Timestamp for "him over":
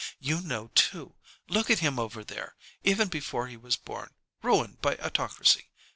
1.77-2.23